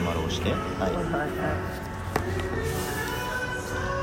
[0.00, 0.60] 赤丸を押して、はい。
[0.80, 1.30] はいはいはい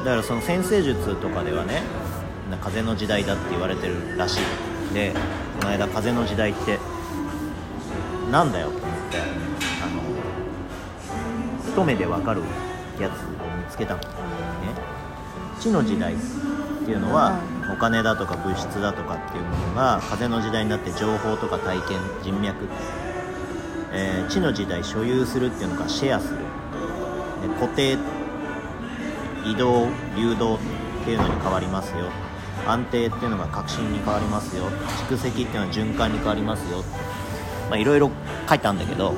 [0.06, 1.82] だからその先生術とかではね
[2.50, 4.94] な風の時代だって言われてるらしい。
[4.94, 5.12] で
[5.60, 6.78] この間風の時代って
[8.32, 9.24] なんだよと思ってあ
[9.88, 10.02] の
[11.74, 12.42] 一目でわかる
[13.02, 13.16] やつを
[13.58, 14.00] 見つけたの。
[14.02, 14.08] ね。
[15.60, 16.18] 地の時代っ
[16.86, 17.42] ていうのは
[17.74, 22.70] お金だとか物質だとかっていうものが風の時代になって情報とか体験人脈、
[23.94, 26.38] えー地の時代所有するっていうのがシェアする。
[27.42, 27.98] で固定
[29.46, 30.60] 移動流動っ
[31.06, 32.10] ていうのに変わりますよ。
[32.68, 34.66] 安定っていうのが革新に変わりますよ。
[35.10, 36.84] 蓄積っていうのは循環に変わりますよ。
[37.70, 38.12] まあいろいろ
[38.50, 39.14] 書いてあるんだけど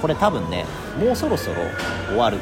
[0.00, 0.64] これ多分ね
[0.98, 1.56] もうそろそろ
[2.08, 2.38] 終わる。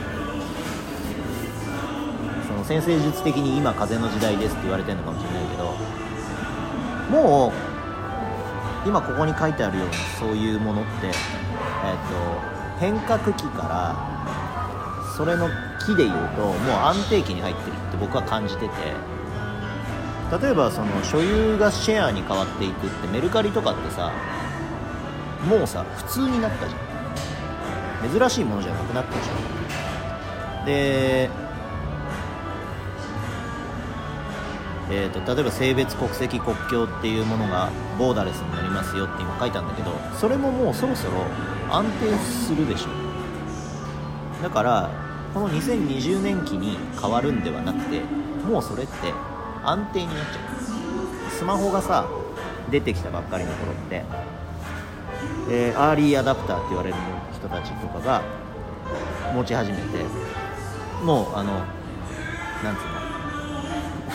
[2.47, 5.75] その先生術的に今風の時代ですって言われてるのかもしれないけど
[7.11, 7.72] もう
[8.85, 13.97] 今ここに書いてあるようなそういうものって、えっと変革期から
[15.17, 15.49] それの
[15.87, 18.75] 期でいうともう安定期に入ってるって僕は感じてて。
[20.41, 24.11] 例えばその所有がシェアに変わっていくってメルカリとかってさ
[25.47, 26.79] もうさ普通になったじゃ
[28.09, 28.19] ん。
[28.19, 30.65] 珍しいものじゃなくなったじゃん。
[30.65, 31.29] で
[34.95, 39.91] えー、と例えば性別国籍国境っていうものがボーダレスになりますよって今書いたんだけど
[40.21, 41.25] それももうそろそろ
[41.71, 44.91] 安定するでしょだから
[45.33, 48.01] この2020年期に変わるんではなくて
[48.47, 48.93] もうそれって
[49.65, 51.31] 安定になっちゃう。
[51.31, 52.07] スマホがさ
[52.71, 54.05] 出てきたばっかりの頃って、
[55.51, 56.97] えーアーリーアダプターって言われる
[57.35, 58.23] 人たちとかが
[59.35, 59.85] 持ち始めて
[61.03, 61.53] もうあの
[62.63, 63.02] なんつうの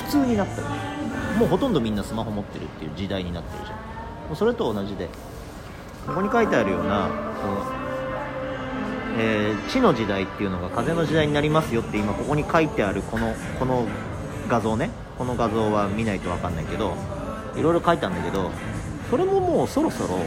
[0.09, 0.69] 通になったの
[1.37, 3.77] もうほとんどみんなスマホ持ってるっていう時代になってるじゃん。
[3.77, 3.83] も
[4.33, 5.09] うそれと同じで
[6.05, 7.09] ここに書いてあるような
[7.41, 7.63] その、
[9.19, 13.85] えー地の時代っていうのが風の時代になりますよって今ここに書いてあるこのこの
[14.47, 14.89] 画像ね。
[15.17, 16.93] この画像は見ないと分かんないけど
[17.55, 18.51] いろいろ書いたんだけど
[19.09, 20.19] それももうそろそろ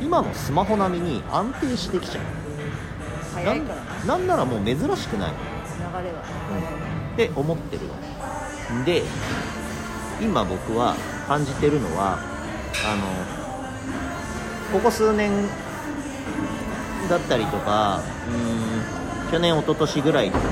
[0.00, 2.24] 今のスマホ並みに安定してきちゃう。
[3.34, 4.04] 早いからな。
[4.04, 5.32] なんならもう珍しくない。
[5.32, 6.22] 流れは。
[7.12, 7.82] って思ってる
[8.84, 9.02] で
[10.20, 10.94] 今僕は
[11.26, 12.18] 感じてるのは
[12.86, 13.02] あの
[14.72, 15.30] ここ数年
[17.08, 20.44] だったりとかうん去年一昨年ぐらいとか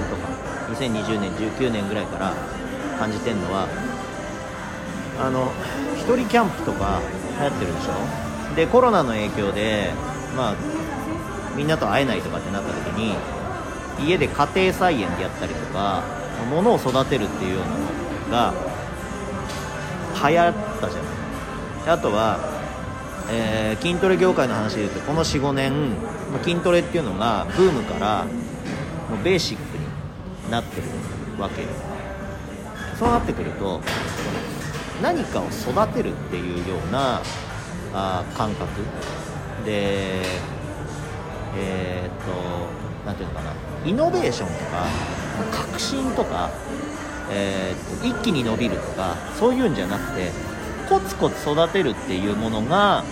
[0.72, 2.32] 2020年19年ぐらいから
[2.98, 3.68] 感じてるのは
[5.20, 5.50] あの
[5.96, 7.00] 一人キャンプとか
[7.38, 8.54] 流行ってるでしょ？
[8.56, 9.90] でコロナの影響で
[10.36, 10.54] まあ
[11.56, 13.14] みんなと会えないとかってなった時に
[14.06, 16.02] 家で家庭菜園でやったりとか
[16.50, 17.76] 物を育てるっていうようなの
[18.30, 18.52] が
[20.28, 22.38] 流行ったじゃないあとは、
[23.30, 25.90] えー筋トレ業界の話で言うとこの45年
[26.32, 30.88] ま筋トレっていうのがブームからもうベーシックになってる
[31.40, 31.68] わけよ。
[32.98, 33.80] そうなってくると
[35.02, 37.20] 何かを育てるっていうような
[37.92, 38.66] あ感覚。
[39.64, 40.22] で
[41.58, 43.52] えーっとなんていうのかな。
[43.84, 44.86] イノベーションとか
[45.52, 46.50] 革新とか、
[47.30, 50.30] えーっと一気に伸びるとかそういうんじゃなくて
[50.88, 53.04] コツコツ育てるっていうものが、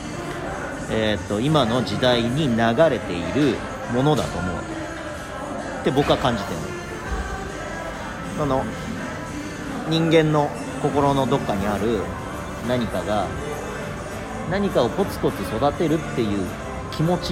[0.91, 2.57] えーっと今の時代に流
[2.91, 3.57] れている
[3.93, 4.57] ものだと思う。
[5.81, 6.61] って僕は感じてる。
[8.39, 8.65] のその
[9.89, 10.51] 人間の
[10.83, 12.01] 心のどっかにある
[12.69, 13.27] 何かが
[14.51, 16.47] 何かをコツコツ育てるっていう
[16.91, 17.31] 気持ち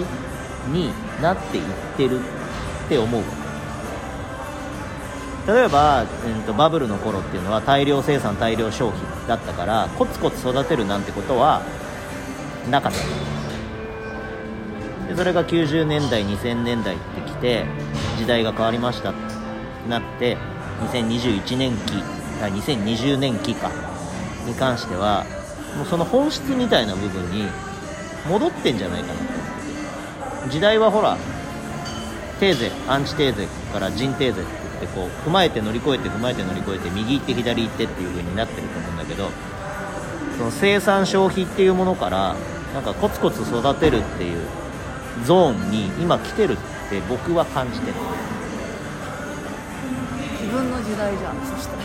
[0.70, 1.64] になっていっ
[1.96, 3.41] てるって思うわけ。
[5.46, 6.08] 例えば、うん、
[6.44, 11.62] とバブルの頃っていうのは大量生産大量消費だったからコツコツ育てるなんてことは
[12.70, 12.98] なかった。
[15.08, 17.66] でそれが90年代2000年代ってきて
[18.18, 19.20] 時代が変わりましたって
[19.88, 20.36] なって
[20.92, 22.02] 2021年期
[22.40, 23.70] あ2020年期か。
[24.46, 25.24] に関しては
[25.76, 27.46] もうその本質みたいな部分に
[28.28, 30.48] 戻ってんじゃないかな。
[30.50, 31.16] 時代はほら
[32.40, 34.42] テーゼアンチテーゼからジンテーゼ
[34.82, 39.30] ってこう踏まえて乗り越えて踏まえて乗り越えて右行って左行ってっていう風になってると思うんだけど
[40.36, 42.34] その生産消費っていうものから
[42.74, 44.40] なんかコツコツ育てるっていう
[45.24, 46.56] ゾーンに今来てるっ
[46.90, 47.94] て僕は感じてる。
[50.40, 51.82] 自分の時代じゃんそしたら。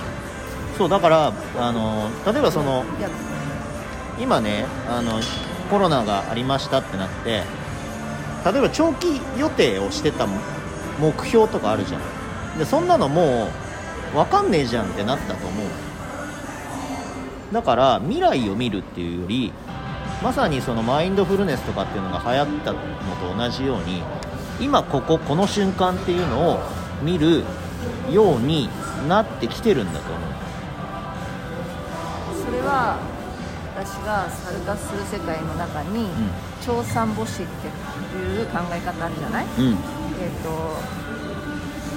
[0.78, 2.84] そうだからあの例えばその
[4.20, 5.20] 今ねあの
[5.70, 7.44] コロナがありましたってなって
[8.46, 10.28] 例えば長期予定をしてた
[11.00, 12.02] 目標とかあるじゃん
[12.58, 13.50] でそんなのも
[14.14, 15.68] う分かんねえじゃんってなったと思う。
[17.54, 19.54] だから未来を見るっていうより
[20.22, 22.80] まさにそのマインドフルネスとかっていうのが流行ったの
[23.22, 24.04] と同じように
[24.60, 26.60] 今こここの瞬間っていうのを
[27.04, 27.44] 見る
[28.12, 28.70] ように
[29.08, 30.22] なってきてるんだと思う。
[32.46, 32.98] それは
[33.76, 36.10] 私が参加する世界の中に、
[36.66, 39.46] 長三母子っていう考え方あるじゃない？
[39.60, 39.74] うんうん。
[39.74, 40.50] えっ、と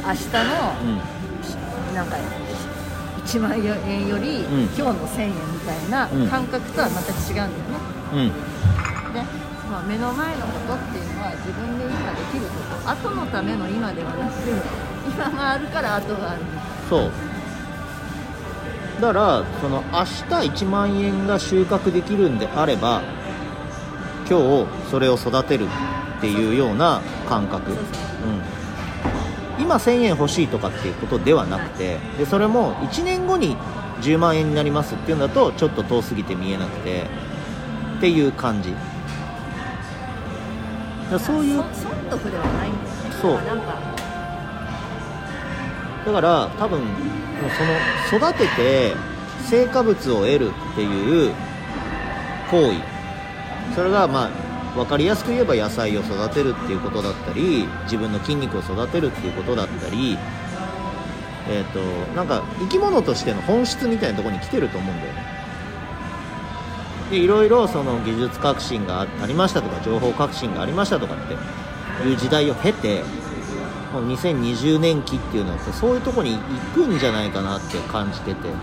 [0.07, 2.17] 明日のなんか
[3.25, 4.63] 1万円より、うん。
[4.65, 6.29] 今日の1000円みたいなうん。
[6.29, 7.55] 感覚とはまた違うんだよね、
[8.13, 8.29] うん。
[9.13, 9.23] で
[9.71, 12.51] まあ、目の前のことっていうのは自分で今できるこ
[12.83, 12.91] と。
[12.91, 14.33] 後のための今ではなく
[15.07, 16.41] 今があるから後がある。
[16.89, 17.13] そう。
[19.01, 23.01] だからその明日1万円が収穫できるんであれば
[24.29, 25.67] 今日それを育てる
[26.19, 27.79] っていうような感覚、うん、
[29.71, 33.57] 今1000円欲しいとかっていうことではなくてでそれも1年後に
[34.01, 37.07] 10万円になりますっていうんだとちょっと遠すぎて見えなくて
[37.99, 38.73] っていう感じ。
[38.73, 38.83] だか
[41.13, 43.15] らそういうそ損得ではないんだよね。
[43.23, 43.35] そう。
[46.07, 46.81] だから多分
[48.11, 48.97] その育てて
[49.45, 51.33] 成果物を得るっていう
[52.51, 52.81] 行為。
[53.77, 60.17] それがまあ分かりやすく言えば野菜を育てるっていうことだったり自分の筋肉を育てるっていうことだったり
[61.49, 61.81] えっ、と
[62.15, 65.41] なんか生き物としての本質みたいなところに来てると思うんだよね。
[67.11, 71.35] でいろいろその技術革新があありましたとか情報革新がありましたとかって
[72.09, 73.03] いう時代を経て
[73.93, 76.41] もう2020年期っていうのはそういうとこに行
[76.73, 78.57] くんじゃないかなって感じてて、うん、子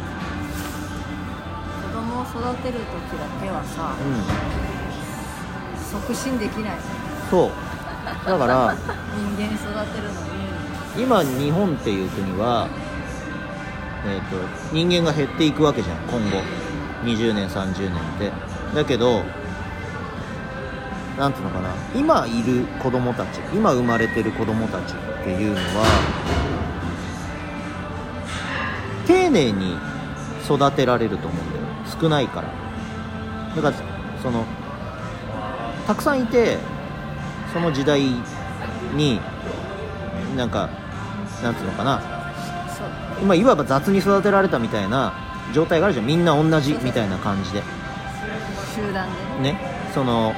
[1.92, 3.94] 供を育てる時だけはさ
[5.92, 6.78] 促進できない。
[7.30, 7.51] そう。
[8.25, 10.38] だから人間育てるのに。
[10.98, 12.68] 今日本っていう国は、
[14.06, 14.38] えー、と
[14.74, 16.42] 人間が減っていくわけじゃん今後。
[17.04, 18.31] 20年30年って。
[18.75, 19.24] だけど
[21.18, 21.69] なんていうのかな。
[21.95, 25.86] 今いる子供たち今生まれてる子供たちっていうのは
[29.06, 29.78] 丁寧に
[30.45, 31.66] 育てられると思うんだよ。
[32.00, 32.50] 少ないから。
[33.56, 33.75] だから
[34.22, 34.44] その
[35.88, 36.57] たくさんいて
[37.54, 38.01] その時代
[38.94, 39.22] に
[40.36, 40.69] なんか
[41.42, 42.01] なんつうのかな。
[43.22, 45.13] 今いわば雑に育てられたみたいな
[45.54, 46.06] 状態があるじゃん。
[46.06, 47.63] みんな同じみたいな感じで。
[48.75, 49.07] 集団
[49.38, 49.44] で。
[49.44, 49.54] ね。
[49.54, 49.60] ね
[49.94, 50.34] その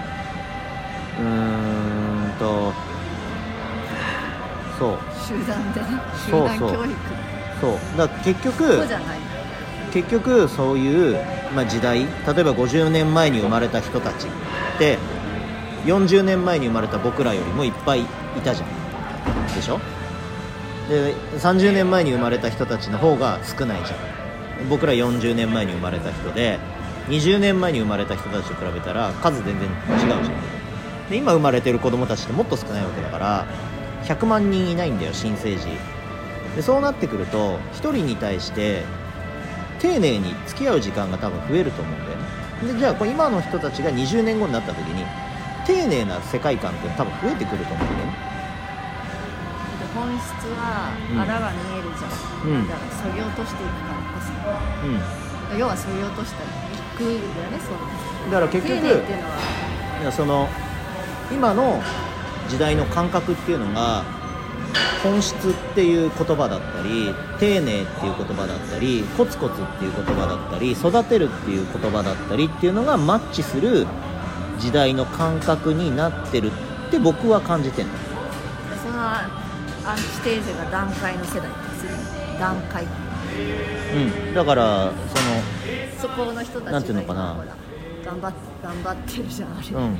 [1.19, 2.71] うーんと
[4.77, 4.97] そう。
[5.27, 5.81] 集団で。
[5.81, 5.87] ね
[6.25, 6.59] 集そうそう。
[6.59, 6.95] 団教育。
[7.59, 7.97] そう。
[7.97, 8.87] だから結局
[9.91, 11.17] 結局そういう、
[11.55, 11.99] まあ、時代。
[11.99, 12.07] 例え
[12.43, 14.99] ば50年前に生まれた人たちって
[15.85, 18.05] 40年前に生まれた僕らよりもいっぱいい
[18.43, 18.69] たじゃん。
[19.55, 19.79] でしょ？
[20.89, 23.95] で30年前に生まれた人たちの方が少ないじゃ
[24.65, 24.69] ん。
[24.69, 26.59] 僕ら40年前に生まれた人で
[27.07, 30.21] 20年前に生まれた人たちと比べたら数全然違うじゃん。
[31.09, 33.47] で今生まれてる子供たちってもっと少ないわけだから
[34.03, 35.67] 100万人いないんだよ新生児。
[36.55, 38.83] でそうなってくると1人に対して
[39.79, 42.73] 丁寧に付き合う時間が多分増えると思うんだよね。
[42.73, 45.05] でじゃあこれ今の人たちが20年後になった時に
[45.69, 48.05] 丁寧な世界観って多分増えてくると思うんだよ。
[48.07, 48.29] ね
[49.93, 50.25] 本質
[50.57, 51.19] はうん。
[51.21, 52.67] あらが見えるじゃん、うん。
[52.67, 54.99] だからそぎ落としていくからこうん。
[55.53, 56.47] そ要はそぎ落としてい
[56.97, 57.69] くんだよねそ
[58.27, 58.31] う。
[58.31, 60.11] だから結局丁寧っていうのは。
[60.11, 60.49] その
[61.31, 61.81] 今の
[62.47, 64.03] 時代の感覚っていうのが
[65.03, 73.85] 本質っていう言葉だったり丁寧っていう言葉だったりコツコツっていう言葉だったり育てるっていう言葉だったりっていうのがマッチする
[74.59, 76.51] 時代の感覚になってる
[76.87, 77.93] って僕は感じてんの。
[79.85, 82.83] アンチテーゼが段階の世代でする段階。
[82.83, 82.87] う
[84.31, 84.33] ん。
[84.33, 84.91] だから
[85.99, 87.35] そこの人たちがなんていうのかな。
[88.05, 89.97] 頑張っ頑張ってるじゃんあれ、そのうん。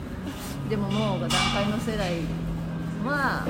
[0.70, 2.22] でももう段階の世代
[3.06, 3.48] は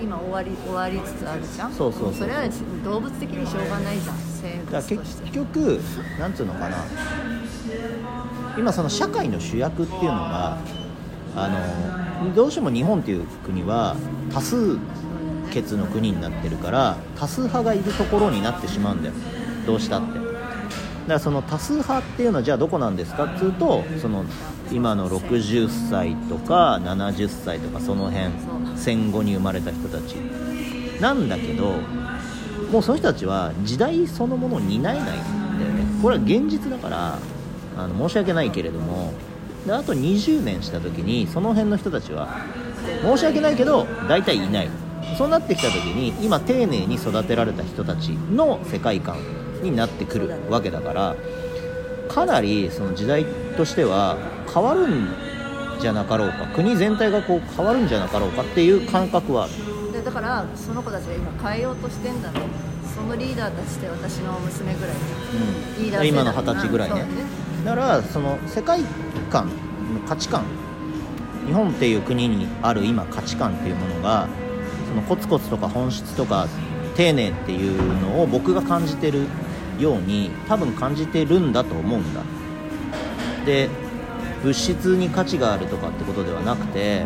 [0.00, 1.72] 今終わり終わりつつあるじゃん。
[1.72, 2.48] そうそうそれは
[2.84, 4.16] 動物的にしょうがないじゃん。
[4.16, 5.24] 生だから物として。
[5.24, 5.80] 結局
[6.18, 6.76] なんつうのかな
[8.56, 10.58] 今その社会の主役っていうのが
[11.36, 11.48] あ
[12.20, 13.96] のどうしても日本っていう国は
[14.32, 14.78] 多数
[15.50, 19.14] 決の国になってるから多数派がいるところになってしまうんだよ。
[19.66, 20.18] どうしたって。
[20.18, 20.28] だか
[21.06, 24.24] らその多数派っていうのはじゃあどこなんですかっていうとその
[24.70, 28.30] 今の60歳とか70歳とかその辺
[28.76, 30.14] 戦後に生まれた人たち。
[31.00, 31.76] なんだけど
[32.72, 35.16] もうその人たちは時代そのものを担えないんだよ
[35.72, 35.84] ね。
[36.02, 37.18] これは現実だから
[37.78, 39.12] あの申し訳ないけれども
[39.66, 42.28] であと20年した時にその辺の人たちは
[43.02, 44.68] 申し訳ないけど大体いない。
[45.16, 49.16] そうなってきた時に今丁寧に育てられた人たちの世界観
[49.62, 51.16] になってくるわけだから
[52.08, 53.24] かなりその時代
[53.56, 54.18] としては
[54.52, 55.08] 変わるん
[55.80, 56.46] じゃなかろうか。
[56.54, 59.92] 国全体がこう変わるんじゃなかろうかっていう感覚はある。
[59.92, 62.40] でだからその子たちが今変えようとしてんだね
[62.94, 64.94] そのリーダーたちって私の娘ぐらい
[65.78, 67.06] リーダー今の二十歳ぐらいね
[67.64, 68.80] だからその世界
[69.30, 69.52] 観の
[70.06, 70.44] 価値観
[71.46, 74.28] 日本っていう国にある今価値観っていうものが
[74.88, 76.46] そのコツコツとか本質とか
[76.96, 79.26] 丁寧っていうのを僕が感じてる
[79.78, 82.22] ように多分感じてるんだと思うんだ。
[83.46, 83.68] で
[84.42, 87.04] 物質に価値があるとかってことではなくて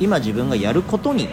[0.00, 1.28] 今自分がやることに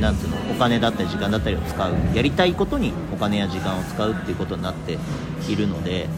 [0.00, 4.98] なんていうのお金だったり時間だったりを使うやりたいことにお金や時間を使うっていうことになって
[5.48, 6.08] いるので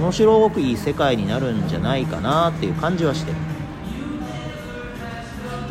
[0.00, 3.36] 面白くいい世界になるんじゃないかなっていう感じはしてる。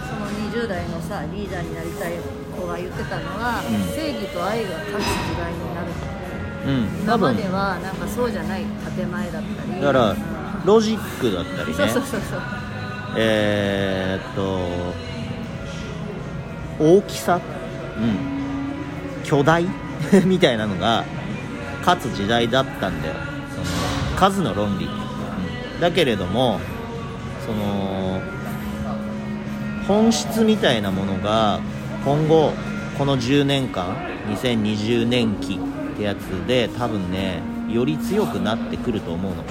[0.10, 2.14] その20代のさリーダーになりたい
[2.60, 3.96] 子が言ってたのは、うん。
[3.96, 5.88] 正義と愛が勝つ時代になる
[6.66, 8.64] うん今まではなんかそうじゃない
[8.96, 9.82] 建前だったり。
[9.82, 10.18] だからうん。
[10.66, 11.74] ロジックだったりね。
[11.76, 12.42] そうそうそうそう。
[13.18, 15.14] えーっと
[16.80, 17.40] 大きさ、
[17.98, 19.66] うん、巨大？
[20.26, 21.04] みたいなのが
[21.86, 23.14] 勝つ時代だったんだよ
[24.14, 26.60] 数の論理、うん、だけれども
[27.46, 28.22] その
[29.88, 31.60] 本質みたいなものが
[32.06, 32.54] 今後
[32.98, 33.96] この10年間
[34.28, 39.44] 2020年期ってやつで多分ねより強くなってくると思うの。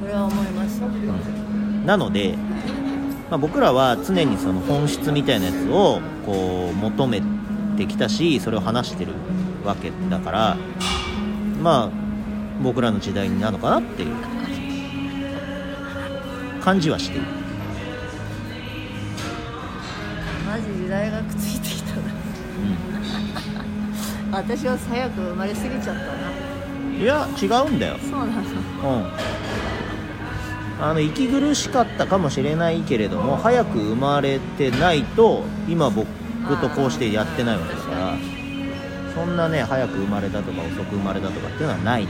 [0.00, 0.80] それは思います。
[1.84, 2.36] なので、
[3.30, 7.22] まあ、僕らは常にその本質みたいなやつをこう求め
[7.76, 9.12] てきたしそれを話してる
[9.64, 10.56] わけだから
[11.60, 11.90] まあ
[12.62, 14.40] 僕らの時代になるのかなっていう。
[16.60, 17.26] 感じはしている。
[20.46, 22.02] マジ時代がくっついてきたな。
[22.02, 22.02] う
[24.32, 25.96] 私は早く生まれすぎちゃったな。
[26.90, 27.98] んいや違うんだよ。
[27.98, 29.10] そうなのうん。
[30.82, 36.06] あの息苦しかったかもしれないけれども早く生まれてないと今僕
[36.58, 38.39] とこうしてやってないわけだから
[39.14, 42.04] そんなね早く生まれたとか遅く生まれたとかっていうのはない。
[42.04, 42.08] し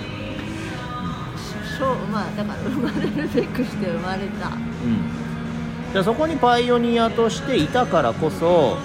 [1.82, 4.48] ょうまあだから生まれるべくして生まれた。
[4.48, 8.76] うん、でそこにパイオニアとしていたからこそ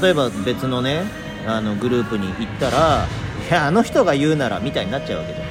[0.00, 1.02] 例えば別のね
[1.46, 3.06] あのグループに行ったら
[3.48, 5.48] いやあの人が言うならみたいになっちゃうわけじゃん。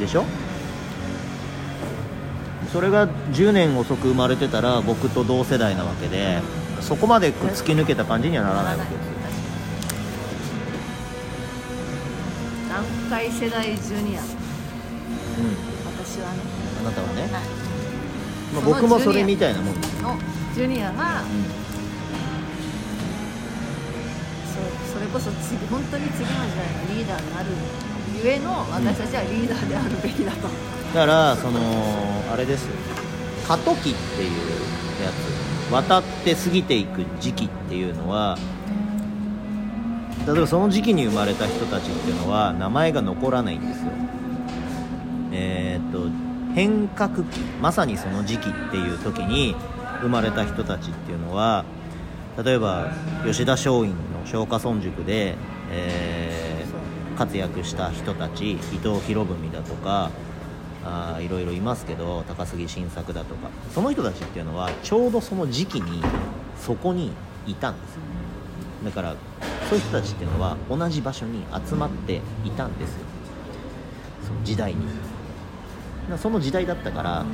[0.00, 0.24] でしょ？
[2.72, 6.42] それが10年遅く生まれてたら僕と同世代なわけで
[6.86, 9.12] そこまで突き抜けた感じにはならないわけですよ。
[12.70, 14.20] 段階世代ジュニア。
[14.20, 14.26] うん
[16.06, 16.38] 私はね
[16.80, 17.38] あなたはね、はいま
[18.60, 19.74] あ、僕もそれみたいなもん。
[20.54, 21.28] ジュニアがうん。
[24.54, 24.62] そう
[24.94, 27.50] それこそ次本当に次の時代のリーダーになる
[28.24, 30.48] ゆえの私たちはリーダーであるべきだと、
[30.94, 31.60] だからその
[32.32, 32.72] あれですよ。
[33.48, 34.30] 過渡期っていう
[35.02, 38.38] やつ渡って過ぎていく時期っていうのは
[40.26, 43.92] 例えばその時期に生まれた人たちっていうのは名前が残らないんですよ。
[45.32, 49.54] えーっと変革期まさにその時期っていう時に
[50.00, 51.66] 生まれた人たちっていうのは
[52.42, 52.92] 例えば
[53.26, 53.94] 吉田松陰の
[54.24, 55.36] 松下村塾で、
[55.70, 56.46] えー
[57.16, 60.10] 活躍した人たち伊藤博文だとか
[60.86, 63.48] あいろいろいますけど高杉晋作だとか。
[63.74, 66.02] その人たちっていうのはちょうどその時期に
[66.58, 67.12] そこに
[67.46, 68.00] いたんですよ。
[68.84, 69.16] だから
[69.68, 72.98] そういう人たちっていうのは同じ場所に集まっていたんですよ。
[74.26, 74.86] その時代に。
[76.18, 77.24] その時代だったから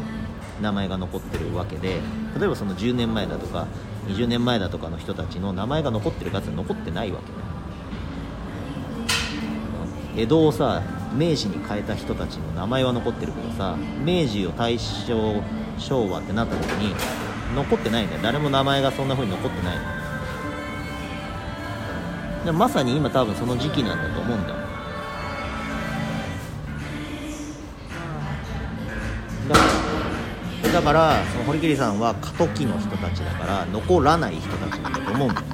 [0.63, 2.01] 名前が残ってるわけで
[2.39, 3.67] 例えばその10年前だとか
[4.07, 7.19] 20年前だとかの人たちの名前が残ってるかつ残ってないわ
[10.15, 10.23] け。
[10.23, 10.83] 江戸をさ
[11.15, 15.43] 明治に変えた人たちの名前は残ってるけどさ明治を大正
[15.79, 16.95] 昭和ってなった時に
[17.55, 18.23] 残ってないんだよ。
[18.23, 19.83] 誰も名前がそんな風に残ってないの。
[22.47, 24.55] でまさに今多分その時期なんだと思うんだよ。
[29.49, 35.47] だからだからその堀切さんは過渡期の人たちだから残らない人たちなんだと思うんだよ。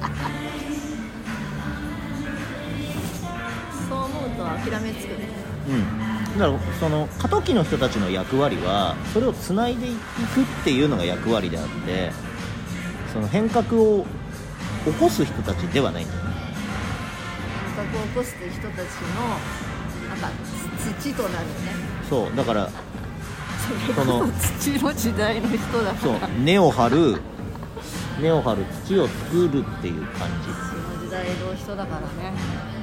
[3.89, 5.27] そう思うと諦めつくね。
[5.27, 5.28] うん、
[6.37, 9.95] だからその過渡期の人たちの役割はそれをつないでいく
[10.41, 12.11] っていうのが役割であって
[13.13, 14.05] その変革を
[14.85, 16.29] 起こす人たちではないんだよね。
[17.75, 20.29] 変革を起こす人たちのなんか
[20.99, 21.51] 土となるね。
[22.09, 22.69] そうだから
[23.87, 27.21] そその土の時代の人だかそうら根を張る
[28.21, 30.49] 根を張る土を作るっていう感じ
[31.09, 32.33] 時代の人だからね。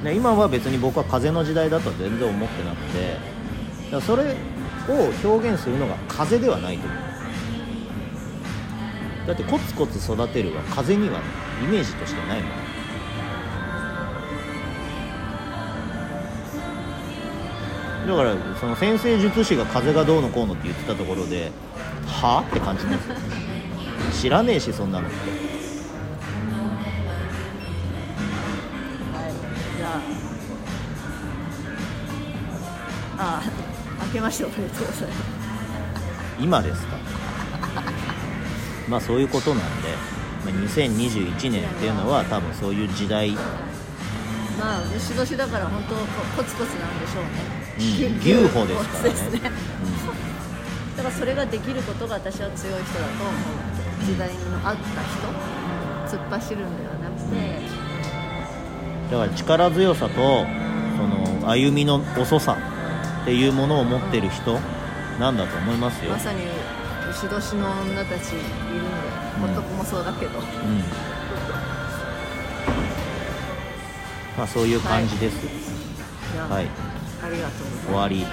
[0.03, 3.15] で今は別に僕は風の時代だとは全然思ってなくて
[3.89, 4.35] からそれ
[4.89, 6.97] を表現するのが風ではないと思う。
[9.27, 11.19] だってコツコツ育てるは風には
[11.63, 12.51] イメージとしてないもん。
[18.07, 21.51] だからその先生術師が風がどうのこうのって言ってたところで
[22.05, 22.39] は？
[22.39, 23.15] あって感じなんですよ
[24.13, 25.56] 知らねえしそんなのって。
[33.17, 33.41] ああ
[34.01, 35.21] あ明けましておめでとうございます。
[36.39, 36.97] 今ですか？
[38.89, 39.89] まあそういうことなんで、
[40.45, 43.41] まあ、2021年っていうのは多分そういう時代、うん、ま
[44.77, 45.95] あ牛年だから本当
[46.37, 47.29] コツコツなんでしょうね。
[48.21, 49.09] 牛歩ですからね。
[49.09, 49.39] ですね、
[50.97, 54.35] だからそれができることが私は強い人だと思う時代の
[54.67, 54.81] 合った
[56.11, 57.67] 人突っ走るんではなくて。
[59.11, 60.45] だから力強さと
[60.97, 61.07] そ
[61.45, 62.57] の歩みの遅さ
[63.27, 64.57] っていうものを持ってる人
[65.19, 66.11] なんだと思いますよ。
[66.11, 66.43] まさに
[67.11, 68.47] 牛年の女たちいるんで、
[69.43, 70.45] うん、男もそうだけど、うん、
[74.37, 75.45] まあそういう感じです。
[76.39, 76.67] はい、はい、
[77.21, 77.85] ありがとうございます。
[77.87, 78.25] 終わり